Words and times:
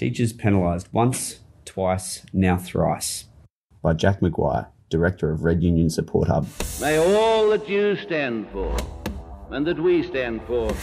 Teachers 0.00 0.32
penalised 0.32 0.88
once, 0.92 1.40
twice, 1.66 2.24
now 2.32 2.56
thrice. 2.56 3.26
By 3.82 3.92
Jack 3.92 4.20
McGuire, 4.20 4.68
Director 4.88 5.30
of 5.30 5.44
Red 5.44 5.62
Union 5.62 5.90
Support 5.90 6.26
Hub. 6.28 6.46
May 6.80 6.96
all 6.96 7.50
that 7.50 7.68
you 7.68 7.96
stand 7.96 8.48
for 8.48 8.74
and 9.50 9.66
that 9.66 9.78
we 9.78 10.02
stand 10.02 10.40
for 10.46 10.74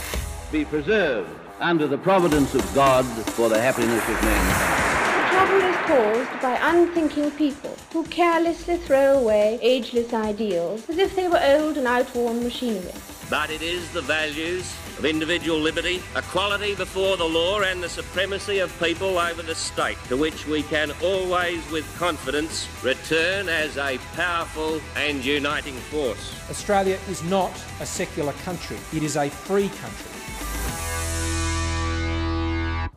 be 0.51 0.65
preserved 0.65 1.31
under 1.59 1.87
the 1.87 1.97
providence 1.97 2.53
of 2.53 2.61
God 2.75 3.05
for 3.31 3.49
the 3.49 3.59
happiness 3.59 4.07
of 4.07 4.21
mankind. 4.21 5.31
Trouble 5.31 5.65
is 5.65 5.77
caused 5.87 6.39
by 6.43 6.59
unthinking 6.61 7.31
people 7.31 7.75
who 7.91 8.03
carelessly 8.03 8.77
throw 8.77 9.17
away 9.17 9.57
ageless 9.63 10.13
ideals 10.13 10.87
as 10.91 10.99
if 10.99 11.15
they 11.15 11.27
were 11.27 11.41
old 11.43 11.75
and 11.77 11.87
outworn 11.87 12.43
machinery. 12.43 12.93
But 13.31 13.49
it 13.49 13.63
is 13.63 13.89
the 13.93 14.01
values 14.01 14.71
of 14.97 15.05
individual 15.05 15.59
liberty, 15.59 16.01
equality 16.15 16.73
before 16.75 17.17
the 17.17 17.23
law, 17.23 17.61
and 17.61 17.83
the 17.83 17.89
supremacy 17.89 18.59
of 18.59 18.79
people 18.79 19.17
over 19.17 19.41
the 19.41 19.53
state 19.55 19.97
to 20.07 20.17
which 20.17 20.47
we 20.47 20.63
can 20.63 20.91
always, 21.03 21.59
with 21.71 21.85
confidence, 21.97 22.67
return 22.83 23.47
as 23.47 23.77
a 23.77 23.97
powerful 24.15 24.81
and 24.95 25.23
uniting 25.23 25.75
force. 25.75 26.33
Australia 26.49 26.97
is 27.09 27.23
not 27.23 27.51
a 27.79 27.85
secular 27.85 28.33
country, 28.43 28.77
it 28.93 29.03
is 29.03 29.15
a 29.15 29.29
free 29.29 29.69
country. 29.69 30.11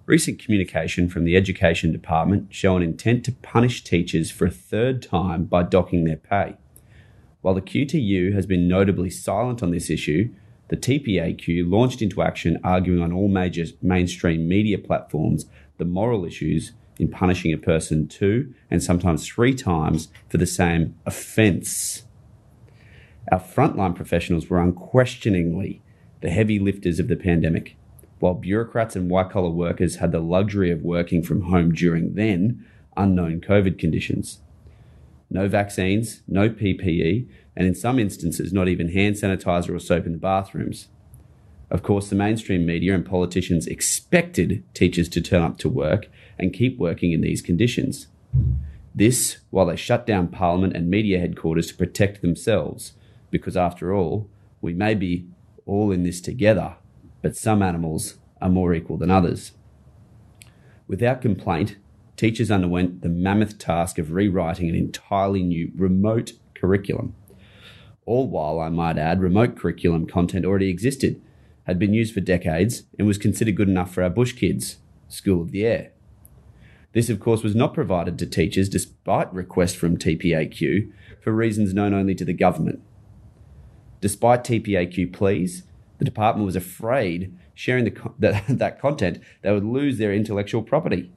Recent 0.06 0.42
communication 0.42 1.08
from 1.08 1.24
the 1.24 1.36
Education 1.36 1.92
Department 1.92 2.52
show 2.52 2.76
an 2.76 2.82
intent 2.82 3.24
to 3.26 3.32
punish 3.32 3.84
teachers 3.84 4.28
for 4.28 4.44
a 4.44 4.50
third 4.50 5.02
time 5.02 5.44
by 5.44 5.62
docking 5.62 6.02
their 6.02 6.16
pay. 6.16 6.56
While 7.42 7.54
the 7.54 7.62
QTU 7.62 8.34
has 8.34 8.44
been 8.44 8.66
notably 8.66 9.08
silent 9.08 9.62
on 9.62 9.70
this 9.70 9.88
issue, 9.88 10.30
the 10.70 10.76
TPAQ 10.76 11.68
launched 11.68 12.00
into 12.00 12.22
action 12.22 12.56
arguing 12.62 13.02
on 13.02 13.12
all 13.12 13.26
major 13.26 13.64
mainstream 13.82 14.48
media 14.48 14.78
platforms 14.78 15.46
the 15.78 15.84
moral 15.84 16.24
issues 16.24 16.72
in 17.00 17.08
punishing 17.08 17.52
a 17.52 17.58
person 17.58 18.06
two 18.06 18.54
and 18.70 18.80
sometimes 18.80 19.26
three 19.26 19.52
times 19.52 20.08
for 20.28 20.38
the 20.38 20.46
same 20.46 20.94
offence. 21.04 22.04
Our 23.32 23.40
frontline 23.40 23.96
professionals 23.96 24.48
were 24.48 24.60
unquestioningly 24.60 25.82
the 26.20 26.30
heavy 26.30 26.60
lifters 26.60 27.00
of 27.00 27.08
the 27.08 27.16
pandemic, 27.16 27.76
while 28.20 28.34
bureaucrats 28.34 28.94
and 28.94 29.10
white 29.10 29.30
collar 29.30 29.50
workers 29.50 29.96
had 29.96 30.12
the 30.12 30.20
luxury 30.20 30.70
of 30.70 30.82
working 30.82 31.22
from 31.22 31.42
home 31.42 31.72
during 31.72 32.14
then 32.14 32.64
unknown 32.96 33.40
COVID 33.40 33.76
conditions 33.76 34.40
no 35.30 35.48
vaccines, 35.48 36.22
no 36.26 36.48
PPE, 36.50 37.28
and 37.56 37.66
in 37.66 37.74
some 37.74 37.98
instances, 37.98 38.52
not 38.52 38.68
even 38.68 38.92
hand 38.92 39.16
sanitizer 39.16 39.74
or 39.74 39.78
soap 39.78 40.06
in 40.06 40.12
the 40.12 40.18
bathrooms. 40.18 40.88
Of 41.70 41.82
course, 41.82 42.08
the 42.08 42.16
mainstream 42.16 42.66
media 42.66 42.94
and 42.94 43.06
politicians 43.06 43.66
expected 43.66 44.64
teachers 44.74 45.08
to 45.10 45.20
turn 45.20 45.42
up 45.42 45.56
to 45.58 45.68
work 45.68 46.08
and 46.38 46.52
keep 46.52 46.78
working 46.78 47.12
in 47.12 47.20
these 47.20 47.40
conditions. 47.40 48.08
This 48.92 49.38
while 49.50 49.66
they 49.66 49.76
shut 49.76 50.04
down 50.04 50.28
Parliament 50.28 50.74
and 50.74 50.90
media 50.90 51.20
headquarters 51.20 51.68
to 51.68 51.76
protect 51.76 52.22
themselves, 52.22 52.94
because 53.30 53.56
after 53.56 53.94
all, 53.94 54.28
we 54.60 54.74
may 54.74 54.94
be 54.94 55.26
all 55.64 55.92
in 55.92 56.02
this 56.02 56.20
together, 56.20 56.74
but 57.22 57.36
some 57.36 57.62
animals 57.62 58.16
are 58.42 58.48
more 58.48 58.74
equal 58.74 58.96
than 58.96 59.10
others. 59.10 59.52
Without 60.88 61.22
complaint, 61.22 61.76
teachers 62.20 62.50
underwent 62.50 63.00
the 63.00 63.08
mammoth 63.08 63.56
task 63.56 63.98
of 63.98 64.12
rewriting 64.12 64.68
an 64.68 64.74
entirely 64.74 65.42
new 65.42 65.72
remote 65.74 66.34
curriculum. 66.54 67.14
All 68.04 68.28
while, 68.28 68.60
I 68.60 68.68
might 68.68 68.98
add, 68.98 69.22
remote 69.22 69.56
curriculum 69.56 70.06
content 70.06 70.44
already 70.44 70.68
existed, 70.68 71.22
had 71.64 71.78
been 71.78 71.94
used 71.94 72.12
for 72.12 72.20
decades, 72.20 72.82
and 72.98 73.08
was 73.08 73.16
considered 73.16 73.56
good 73.56 73.70
enough 73.70 73.94
for 73.94 74.02
our 74.02 74.10
bush 74.10 74.34
kids, 74.34 74.76
School 75.08 75.40
of 75.40 75.50
the 75.50 75.64
Air. 75.64 75.92
This, 76.92 77.08
of 77.08 77.20
course, 77.20 77.42
was 77.42 77.54
not 77.54 77.72
provided 77.72 78.18
to 78.18 78.26
teachers 78.26 78.68
despite 78.68 79.32
requests 79.32 79.74
from 79.74 79.96
TPAQ 79.96 80.92
for 81.22 81.32
reasons 81.32 81.72
known 81.72 81.94
only 81.94 82.14
to 82.16 82.24
the 82.26 82.34
government. 82.34 82.82
Despite 84.02 84.44
TPAQ 84.44 85.10
pleas, 85.10 85.62
the 85.96 86.04
department 86.04 86.44
was 86.44 86.56
afraid 86.56 87.34
sharing 87.54 87.84
the, 87.84 88.12
that, 88.18 88.44
that 88.46 88.78
content, 88.78 89.22
they 89.40 89.52
would 89.52 89.64
lose 89.64 89.96
their 89.96 90.12
intellectual 90.12 90.62
property. 90.62 91.12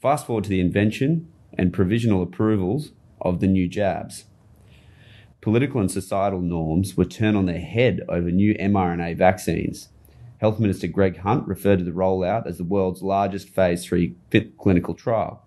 Fast 0.00 0.26
forward 0.26 0.44
to 0.44 0.50
the 0.50 0.60
invention 0.60 1.28
and 1.54 1.72
provisional 1.72 2.22
approvals 2.22 2.92
of 3.20 3.40
the 3.40 3.48
new 3.48 3.66
jabs. 3.66 4.26
Political 5.40 5.80
and 5.80 5.90
societal 5.90 6.40
norms 6.40 6.96
were 6.96 7.04
turned 7.04 7.36
on 7.36 7.46
their 7.46 7.60
head 7.60 8.02
over 8.08 8.30
new 8.30 8.54
mRNA 8.54 9.16
vaccines. 9.16 9.88
Health 10.38 10.60
Minister 10.60 10.86
Greg 10.86 11.18
Hunt 11.18 11.48
referred 11.48 11.80
to 11.80 11.84
the 11.84 11.90
rollout 11.90 12.46
as 12.46 12.58
the 12.58 12.64
world's 12.64 13.02
largest 13.02 13.48
phase 13.48 13.84
3 13.84 14.14
clinical 14.56 14.94
trial. 14.94 15.44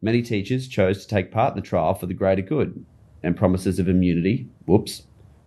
Many 0.00 0.22
teachers 0.22 0.68
chose 0.68 1.02
to 1.02 1.08
take 1.08 1.30
part 1.30 1.54
in 1.54 1.60
the 1.60 1.66
trial 1.66 1.92
for 1.92 2.06
the 2.06 2.14
greater 2.14 2.42
good, 2.42 2.84
and 3.22 3.36
promises 3.36 3.78
of 3.78 3.88
immunity, 3.88 4.48
whoops, 4.66 5.02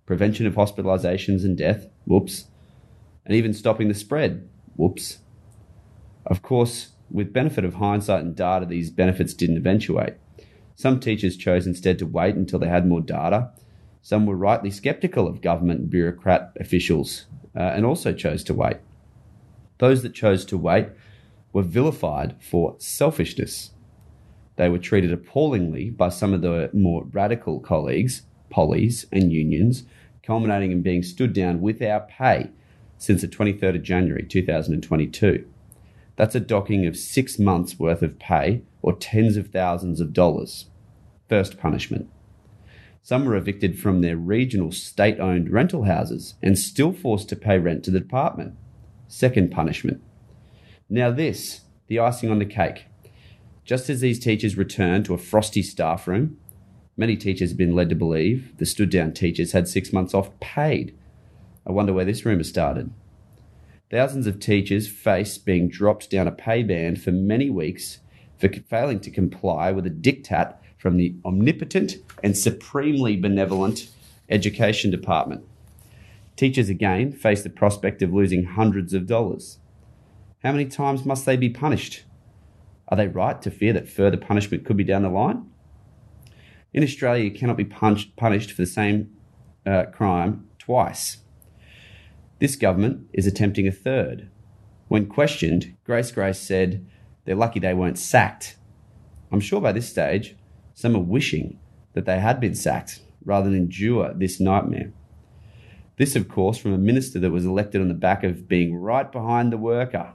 prevention 0.06 0.46
of 0.46 0.54
hospitalizations 0.54 1.44
and 1.44 1.58
death, 1.58 1.88
whoops, 2.06 2.46
and 3.26 3.36
even 3.36 3.54
stopping 3.54 3.88
the 3.88 3.94
spread, 3.94 4.48
whoops. 4.76 5.20
Of 6.26 6.42
course, 6.42 6.90
with 7.12 7.34
benefit 7.34 7.66
of 7.66 7.76
hindsight 7.76 8.24
and 8.24 8.36
data, 8.36 8.66
these 8.66 8.90
benefits 8.90 9.34
didn't 9.34 9.58
eventuate. 9.58 10.16
Some 10.76 11.00
teachers 11.00 11.36
chose 11.36 11.68
instead 11.68 12.00
to 12.00 12.06
wait 12.06 12.36
until 12.36 12.60
they 12.60 12.70
had 12.70 12.88
more 12.88 13.02
data. 13.02 13.52
Some 14.02 14.26
were 14.26 14.36
rightly 14.36 14.72
skeptical 14.72 15.28
of 15.28 15.42
government 15.42 15.82
and 15.82 15.90
bureaucrat 15.90 16.54
officials 16.60 17.26
uh, 17.56 17.60
and 17.60 17.86
also 17.86 18.14
chose 18.14 18.44
to 18.46 18.54
wait. 18.54 18.78
Those 19.80 20.04
that 20.04 20.14
chose 20.14 20.46
to 20.46 20.58
wait 20.58 20.88
were 21.52 21.64
vilified 21.64 22.36
for 22.42 22.76
selfishness. 22.78 23.72
They 24.56 24.70
were 24.70 24.78
treated 24.78 25.12
appallingly 25.12 25.90
by 25.90 26.10
some 26.10 26.34
of 26.34 26.42
the 26.42 26.70
more 26.74 27.06
radical 27.12 27.60
colleagues, 27.60 28.24
pollies, 28.50 29.06
and 29.12 29.32
unions, 29.32 29.84
culminating 30.24 30.72
in 30.72 30.82
being 30.82 31.02
stood 31.02 31.34
down 31.34 31.62
without 31.62 32.10
pay 32.10 32.52
since 32.98 33.22
the 33.22 33.28
23rd 33.28 33.78
of 33.78 33.84
January 33.84 34.24
2022. 34.24 35.46
That's 36.20 36.36
a 36.36 36.42
docking 36.42 36.86
of 36.86 36.98
six 36.98 37.40
months' 37.40 37.80
worth 37.80 38.02
of 38.02 38.20
pay 38.20 38.64
or 38.82 38.94
tens 38.94 39.38
of 39.38 39.52
thousands 39.52 40.02
of 40.02 40.12
dollars. 40.12 40.66
First 41.30 41.58
punishment. 41.58 42.10
Some 43.02 43.24
were 43.24 43.38
evicted 43.38 43.80
from 43.80 44.02
their 44.02 44.18
regional 44.18 44.74
state 44.74 45.18
owned 45.22 45.50
rental 45.50 45.84
houses 45.84 46.34
and 46.44 46.60
still 46.60 46.92
forced 46.92 47.30
to 47.30 47.38
pay 47.38 47.58
rent 47.58 47.86
to 47.86 47.92
the 47.92 48.02
department. 48.02 48.56
Second 49.08 49.50
punishment. 49.50 50.04
Now, 50.90 51.10
this, 51.10 51.62
the 51.88 52.00
icing 52.00 52.30
on 52.30 52.40
the 52.40 52.46
cake. 52.46 52.88
Just 53.64 53.90
as 53.90 54.02
these 54.02 54.20
teachers 54.20 54.58
returned 54.58 55.06
to 55.06 55.14
a 55.14 55.18
frosty 55.18 55.64
staff 55.64 56.06
room, 56.06 56.38
many 56.98 57.16
teachers 57.16 57.52
have 57.52 57.58
been 57.58 57.78
led 57.78 57.88
to 57.92 57.96
believe 57.96 58.58
the 58.58 58.66
stood 58.66 58.90
down 58.90 59.14
teachers 59.14 59.54
had 59.54 59.70
six 59.70 59.94
months 59.94 60.14
off 60.14 60.38
paid. 60.42 60.94
I 61.66 61.72
wonder 61.72 61.94
where 61.94 62.04
this 62.04 62.26
rumour 62.26 62.44
started. 62.44 62.92
Thousands 63.92 64.28
of 64.28 64.40
teachers 64.40 64.88
face 64.88 65.40
being 65.40 65.68
dropped 65.68 66.12
down 66.12 66.28
a 66.28 66.32
pay 66.32 66.62
band 66.62 67.02
for 67.02 67.12
many 67.12 67.50
weeks 67.50 68.00
for 68.38 68.48
failing 68.48 69.00
to 69.00 69.10
comply 69.10 69.72
with 69.72 69.88
a 69.88 69.90
diktat 69.90 70.58
from 70.78 70.98
the 70.98 71.16
omnipotent 71.26 71.96
and 72.24 72.38
supremely 72.38 73.18
benevolent 73.18 73.90
Education 74.30 74.92
Department. 74.92 75.44
Teachers 76.36 76.70
again 76.70 77.12
face 77.12 77.42
the 77.42 77.50
prospect 77.50 78.04
of 78.04 78.14
losing 78.14 78.44
hundreds 78.44 78.94
of 78.94 79.08
dollars. 79.08 79.58
How 80.44 80.52
many 80.52 80.66
times 80.66 81.04
must 81.04 81.26
they 81.26 81.36
be 81.36 81.50
punished? 81.50 82.04
Are 82.90 82.98
they 82.98 83.08
right 83.08 83.42
to 83.42 83.50
fear 83.50 83.74
that 83.74 83.90
further 83.90 84.18
punishment 84.18 84.66
could 84.66 84.78
be 84.78 84.84
down 84.84 85.02
the 85.02 85.10
line? 85.10 85.50
In 86.74 86.84
Australia, 86.84 87.24
you 87.24 87.32
cannot 87.32 87.58
be 87.58 87.66
punished 87.66 88.52
for 88.52 88.62
the 88.62 88.68
same 88.68 89.18
uh, 89.66 89.86
crime 89.86 90.48
twice. 90.60 91.18
This 92.40 92.56
government 92.56 93.08
is 93.14 93.28
attempting 93.28 93.68
a 93.68 93.72
third. 93.72 94.30
When 94.88 95.08
questioned, 95.08 95.76
Grace 95.84 96.12
Grace 96.12 96.40
said 96.40 96.86
they're 97.26 97.36
lucky 97.36 97.60
they 97.60 97.74
weren't 97.74 98.00
sacked. 98.00 98.56
I'm 99.32 99.42
sure 99.42 99.62
by 99.62 99.74
this 99.74 99.90
stage, 99.90 100.36
some 100.74 100.96
are 100.96 101.00
wishing 101.00 101.60
that 101.94 102.06
they 102.06 102.20
had 102.20 102.40
been 102.40 102.56
sacked 102.56 103.02
rather 103.24 103.50
than 103.50 103.58
endure 103.58 104.14
this 104.14 104.40
nightmare. 104.40 104.94
This, 105.98 106.16
of 106.16 106.30
course, 106.30 106.58
from 106.58 106.74
a 106.74 106.78
minister 106.78 107.20
that 107.20 107.32
was 107.32 107.46
elected 107.46 107.82
on 107.82 107.90
the 107.90 107.94
back 107.94 108.24
of 108.24 108.48
being 108.48 108.76
right 108.78 109.12
behind 109.12 109.52
the 109.52 109.58
worker, 109.58 110.14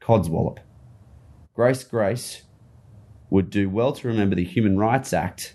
Codswallop. 0.00 0.58
Grace 1.54 1.84
Grace 1.84 2.42
would 3.30 3.48
do 3.48 3.70
well 3.70 3.92
to 3.92 4.08
remember 4.08 4.34
the 4.34 4.44
Human 4.44 4.76
Rights 4.76 5.12
Act 5.12 5.54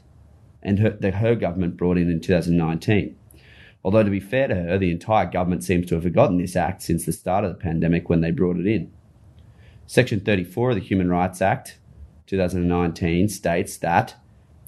and 0.63 0.79
her, 0.79 0.91
that 0.91 1.15
her 1.15 1.35
government 1.35 1.75
brought 1.75 1.97
in 1.97 2.09
in 2.09 2.21
2019. 2.21 3.17
Although, 3.83 4.03
to 4.03 4.09
be 4.09 4.19
fair 4.19 4.47
to 4.47 4.55
her, 4.55 4.77
the 4.77 4.91
entire 4.91 5.25
government 5.25 5.63
seems 5.63 5.87
to 5.87 5.95
have 5.95 6.03
forgotten 6.03 6.37
this 6.37 6.55
act 6.55 6.81
since 6.81 7.05
the 7.05 7.11
start 7.11 7.45
of 7.45 7.51
the 7.51 7.63
pandemic 7.63 8.09
when 8.09 8.21
they 8.21 8.31
brought 8.31 8.57
it 8.57 8.67
in. 8.67 8.91
Section 9.85 10.19
34 10.19 10.71
of 10.71 10.75
the 10.75 10.81
Human 10.81 11.09
Rights 11.09 11.41
Act 11.41 11.77
2019 12.25 13.29
states 13.29 13.77
that 13.77 14.15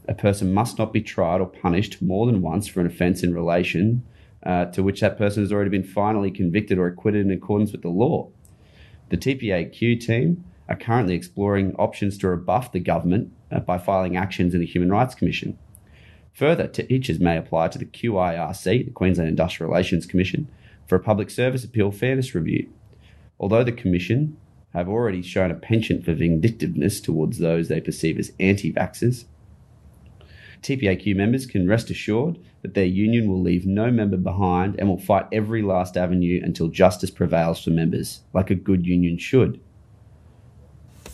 a 0.08 0.14
person 0.14 0.54
must 0.54 0.80
not 0.80 0.94
be 0.94 1.02
tried 1.02 1.42
or 1.42 1.48
punished 1.48 2.02
more 2.02 2.26
than 2.26 2.42
once 2.42 2.68
for 2.68 2.80
an 2.80 2.88
offence 2.88 3.22
in 3.22 3.34
relation 3.34 4.04
uh, 4.44 4.66
to 4.66 4.82
which 4.82 5.02
that 5.02 5.18
person 5.18 5.44
has 5.44 5.52
already 5.52 5.70
been 5.70 5.84
finally 5.84 6.32
convicted 6.32 6.78
or 6.78 6.88
acquitted 6.88 7.26
in 7.26 7.32
accordance 7.32 7.72
with 7.72 7.82
the 7.82 7.90
law. 7.90 8.30
The 9.10 9.18
TPAQ 9.18 10.00
team 10.00 10.44
are 10.70 10.76
currently 10.76 11.16
exploring 11.16 11.76
options 11.76 12.18
to 12.20 12.30
rebuff 12.30 12.72
the 12.72 12.80
government 12.80 13.34
uh, 13.52 13.60
by 13.60 13.78
filing 13.78 14.16
actions 14.16 14.54
in 14.54 14.62
the 14.62 14.66
Human 14.66 14.90
Rights 14.90 15.16
Commission. 15.16 15.58
Further, 16.34 16.68
teachers 16.68 17.20
may 17.20 17.38
apply 17.38 17.68
to 17.70 17.78
the 17.78 17.86
QIRC, 17.86 18.86
the 18.86 18.92
Queensland 18.92 19.30
Industrial 19.30 19.70
Relations 19.70 20.06
Commission, 20.06 20.48
for 20.88 20.96
a 20.96 21.00
public 21.00 21.30
service 21.30 21.64
appeal 21.64 21.92
fairness 21.92 22.34
review. 22.34 22.70
Although 23.40 23.64
the 23.64 23.72
Commission 23.72 24.38
have 24.74 24.88
already 24.88 25.22
shown 25.22 25.52
a 25.52 25.56
penchant 25.56 26.06
for 26.06 26.14
vindictiveness 26.14 27.02
towards 27.02 27.40
those 27.40 27.68
they 27.68 27.82
perceive 27.82 28.18
as 28.18 28.32
anti 28.40 28.72
vaxxers, 28.72 29.26
TPAQ 30.62 31.16
members 31.16 31.46
can 31.46 31.68
rest 31.68 31.90
assured 31.90 32.38
that 32.62 32.74
their 32.74 32.86
union 32.86 33.30
will 33.30 33.42
leave 33.42 33.66
no 33.66 33.90
member 33.90 34.18
behind 34.18 34.76
and 34.78 34.90
will 34.90 35.00
fight 35.00 35.28
every 35.32 35.62
last 35.62 35.96
avenue 35.96 36.42
until 36.44 36.68
justice 36.68 37.10
prevails 37.10 37.64
for 37.64 37.70
members, 37.70 38.22
like 38.34 38.50
a 38.50 38.56
good 38.56 38.86
union 38.86 39.18
should 39.18 39.60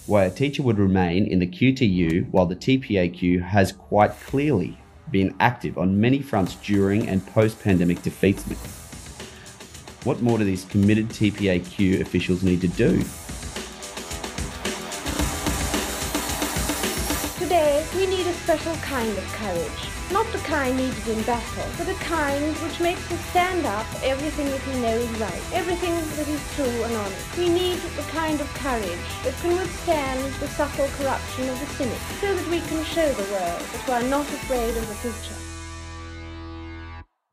why 0.07 0.23
a 0.23 0.29
teacher 0.29 0.62
would 0.62 0.77
remain 0.77 1.25
in 1.25 1.39
the 1.39 1.47
QTU 1.47 2.29
while 2.29 2.45
the 2.45 2.56
TPAQ 2.56 3.41
has 3.41 3.71
quite 3.71 4.12
clearly 4.21 4.77
been 5.12 5.36
active 5.40 5.78
on 5.78 6.00
many 6.00 6.22
fronts 6.22 6.56
during 6.56 7.07
and 7.07 7.25
post 7.28 7.62
pandemic 7.62 8.00
defeatsment. 8.00 8.57
What 10.06 10.22
more 10.22 10.38
do 10.38 10.44
these 10.44 10.66
committed 10.66 11.10
TPAQ 11.10 12.02
officials 12.02 12.44
need 12.44 12.62
to 12.62 12.68
do? 12.68 12.98
Today, 17.40 17.86
we 17.96 18.06
need 18.06 18.28
a 18.28 18.34
special 18.34 18.75
kind 18.75 19.18
of 19.18 19.24
courage. 19.34 19.94
Not 20.12 20.31
the 20.31 20.38
kind 20.40 20.78
needed 20.78 21.07
in 21.07 21.24
battle, 21.24 21.66
but 21.78 21.88
the 21.88 21.96
kind 21.96 22.56
which 22.57 22.80
makes 22.80 23.12
us 23.12 23.19
stand 23.31 23.66
up 23.66 23.86
for 23.88 24.06
everything 24.06 24.46
that 24.46 24.68
we 24.68 24.80
know 24.80 24.96
is 24.96 25.10
right, 25.19 25.42
everything 25.52 25.96
that 25.96 26.28
is 26.28 26.56
true 26.56 26.84
and 26.84 26.94
honest. 26.96 27.38
We 27.38 27.50
need 27.50 27.80
the 27.98 28.04
kind 28.13 28.40
of 28.40 28.48
courage 28.54 29.10
that 29.24 29.34
can 29.42 29.57
withstand 29.57 30.22
the 30.36 30.48
subtle 30.48 30.88
corruption 31.00 31.50
of 31.50 31.60
the 31.60 31.66
cynic, 31.74 32.00
so 32.22 32.36
that 32.36 32.48
we 32.50 32.62
can 32.62 32.84
show 32.86 33.12
the 33.13 33.31
world 33.34 33.62
that 33.62 33.88
we 33.88 33.94
are 33.94 34.10
not 34.10 34.28
afraid 34.28 34.78
of 34.78 34.88
the 34.88 34.96
future. 34.96 35.44